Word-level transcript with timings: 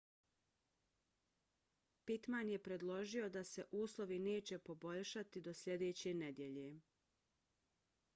pittman 2.05 2.49
je 2.53 2.61
predložio 2.67 3.27
da 3.35 3.43
se 3.49 3.65
uslovi 3.81 4.17
neće 4.29 4.59
poboljšati 4.71 5.45
do 5.49 5.53
sljedeće 5.61 6.15
nedjelje 6.25 6.67